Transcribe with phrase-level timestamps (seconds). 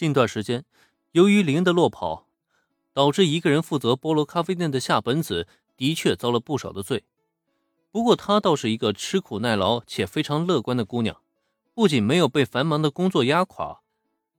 [0.00, 0.64] 近段时间，
[1.12, 2.26] 由于林恩的落跑，
[2.94, 7.04] 导致一个人负责菠萝咖啡店的夏本子的确遭了不少的罪。
[7.90, 11.20] 不过她倒是一个吃苦耐劳且非常乐观的姑娘，
[11.74, 13.82] 不仅没有被繁忙的工作压垮，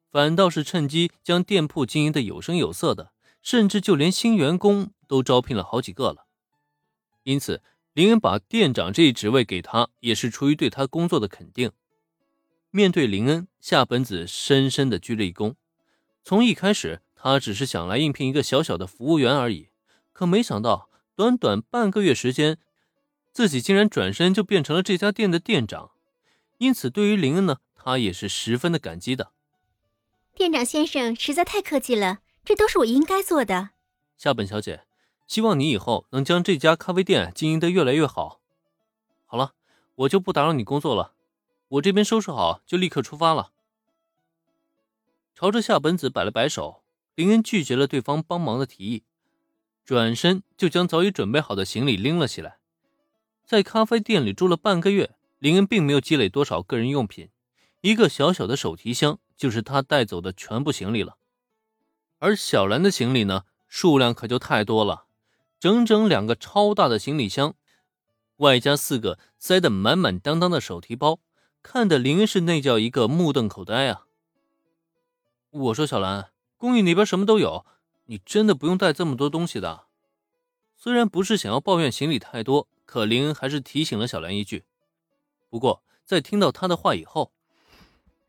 [0.09, 3.11] 反倒是趁机将店铺经营的有声有色的，
[3.43, 6.25] 甚至就连新员工都招聘了好几个了。
[7.21, 7.61] 因此，
[7.93, 11.71] 林恩把店长这一职位给他，也是出于对他工作的肯定。
[12.73, 15.55] 面对林恩，夏本子深深的鞠了一躬。
[16.23, 19.67] 从一开始，他只是想来应聘一个小小的服务员而已，
[20.13, 22.57] 可没想到，短短半个月时间，
[23.33, 25.91] 自己竟然转身就变成了这家店的店长。
[26.59, 29.33] 因此，对于林恩呢，他也是十分的感激的。
[30.33, 33.71] 店长先生实在太客气了，这都是我应该做的。
[34.15, 34.85] 夏本小姐，
[35.27, 38.39] 希望你以后能将这家咖啡店经营的越来越好。
[39.25, 39.55] 好了，
[39.95, 41.15] 我就不打扰你工作了。
[41.71, 43.51] 我这边收拾好，就立刻出发了。
[45.33, 46.83] 朝着夏本子摆了摆手，
[47.15, 49.03] 林恩拒绝了对方帮忙的提议，
[49.85, 52.57] 转身就将早已准备好的行李拎了起来。
[53.45, 57.29] 在咖啡店里住了半个月，林恩并没有积累多少个人用品，
[57.79, 61.15] 一个小小的手提箱就是他带走的全部行李了。
[62.19, 65.05] 而小兰的行李呢，数量可就太多了，
[65.57, 67.55] 整整两个超大的行李箱，
[68.37, 71.21] 外加四个塞得满满当当的手提包。
[71.63, 74.05] 看的林恩是那叫一个目瞪口呆啊！
[75.51, 77.65] 我说小兰，公寓那边什么都有，
[78.05, 79.85] 你真的不用带这么多东西的。
[80.75, 84.63] 虽然不是想要抱怨行李太多，可林恩还是提醒了小兰一句。
[85.49, 87.31] 不过在听到他的话以后，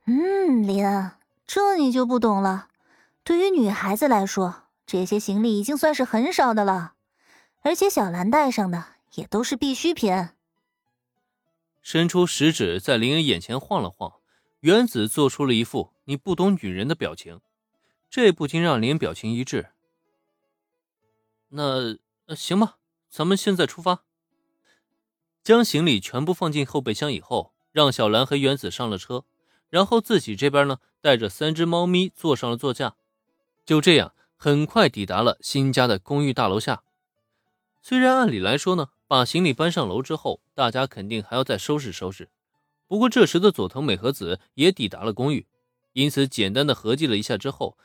[0.06, 1.12] 嗯，林恩，
[1.46, 2.68] 这你就不懂了。
[3.24, 6.94] 对于女孩子来说，这些行李已经算是很少的了，
[7.62, 10.28] 而且小兰带上的也都是必需品。
[11.82, 14.14] 伸出食指在林恩眼前晃了晃，
[14.60, 17.40] 原子做出了一副“你不懂女人”的表情，
[18.08, 19.70] 这不禁让林恩表情一滞。
[21.48, 22.78] 那呃行吧，
[23.10, 24.04] 咱们现在出发。
[25.42, 29.24] 将行李全部放进后备箱以后，让小兰和原子上了车，
[29.68, 32.94] 然后自己这边呢，带着三只猫咪坐上了座驾，
[33.66, 36.84] 就这样很快抵达了新家的公寓大楼下。
[37.82, 38.88] 虽然按理来说呢。
[39.12, 42.30] 把行李搬上楼之后，大家肯定还要再收拾收拾。
[42.88, 45.46] 不过这时的佐藤美和子也抵达了公寓，
[45.92, 47.76] 因此简单的合计了一下之后，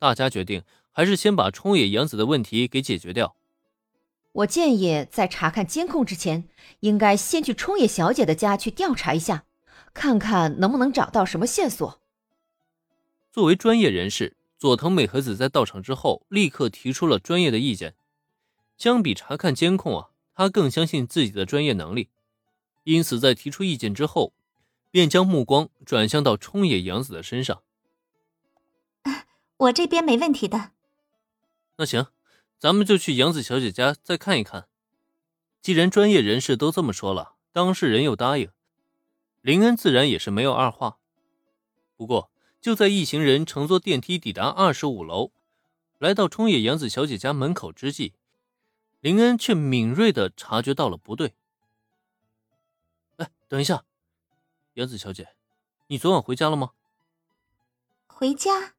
[0.00, 3.36] 大家决定还是先把冲野洋子的问题给解决掉。
[4.32, 6.48] 我建议在查看监控之前，
[6.80, 9.44] 应该先去冲野小姐的家去调查一下，
[9.94, 12.00] 看看能不能找到什么线索。
[13.30, 17.94] 作为专业人士，佐藤美和子在到场之后，立刻提出了专业的意见。
[18.76, 20.10] 相比查看监控啊。
[20.38, 22.10] 他更相信自己的专业能力，
[22.84, 24.34] 因此在提出意见之后，
[24.90, 27.62] 便将目光转向到冲野洋子的身上。
[29.56, 30.72] 我这边没问题的。
[31.76, 32.08] 那行，
[32.58, 34.68] 咱们就去杨子小姐家再看一看。
[35.62, 38.50] 既然专业人士都这么说了，当事人又答应，
[39.40, 40.98] 林恩自然也是没有二话。
[41.96, 45.32] 不过，就在一行人乘坐电梯抵达二十五楼，
[45.98, 48.12] 来到冲野洋子小姐家门口之际。
[49.06, 51.36] 林恩却敏锐的察觉到了不对。
[53.18, 53.84] 哎，等一下，
[54.72, 55.28] 杨子小姐，
[55.86, 56.72] 你昨晚回家了吗？
[58.08, 58.74] 回家？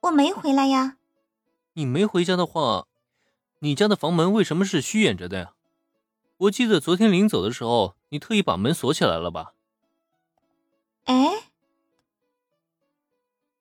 [0.00, 0.98] 我没回来呀。
[1.72, 2.86] 你没回家的话，
[3.60, 5.54] 你家的房门为什么是虚掩着的呀？
[6.36, 9.54] 我记得昨天临走的时候，你特意把门锁起来了吧？
[11.04, 11.48] 哎，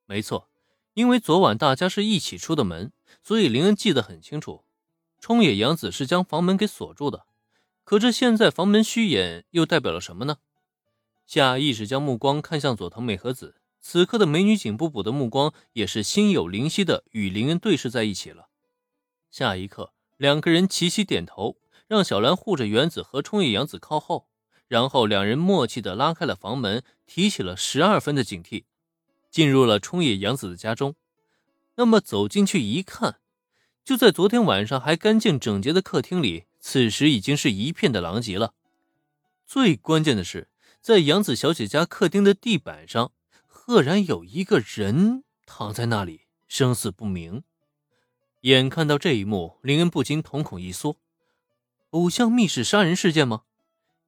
[0.06, 0.50] 没错，
[0.96, 2.92] 因为昨晚大家是一起出的门，
[3.22, 4.66] 所以林恩记得很清楚。
[5.24, 7.26] 冲野洋子是将房门给锁住的，
[7.86, 10.40] 可这现在房门虚掩又代表了什么呢？
[11.26, 18.50] 下意识将目光看向佐藤美和子，此刻的美女警不补的目光也是心有灵犀的与林恩对视在一起了。
[19.32, 21.56] 下一刻，两个人齐齐点头，
[21.88, 24.28] 让小兰护着原子和冲野洋子靠后，
[24.68, 28.66] 然后两人默契的拉开了房门，提起了十二分的警惕，
[29.32, 30.96] 进入了冲野洋子的家中。
[31.76, 33.22] 那么走进去一看。
[33.84, 38.54] 就在昨天晚上还干净整洁的客厅里，此时已经是一片的狼藉了。
[39.46, 40.48] 最关键的是，
[40.80, 43.12] 在杨子小姐家客厅的地板上，
[43.46, 47.44] 赫然有一个人躺在那里，生死不明。
[48.42, 50.98] 眼看到这一幕，林恩不禁瞳孔一缩：
[51.90, 53.44] 偶像密室杀人事件吗？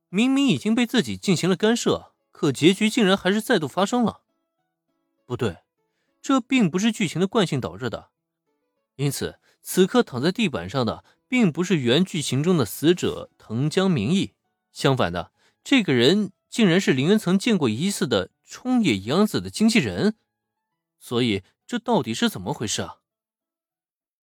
[0.08, 4.22] 明明已经被自己进行了干涉，可结局竟然还是再度发生了。
[5.26, 5.58] 不对，
[6.22, 8.10] 这并不是剧情的惯性导致的，
[8.96, 9.40] 因此。
[9.68, 14.34] 此刻躺在地板上的，并不是原剧情中的死者藤江明义，
[14.72, 15.32] 相反的，
[15.64, 20.16] 这个人竟然是林恩曾见过一次的冲野洋子的经纪人。
[21.00, 22.98] 所以，这到底是怎么回事啊？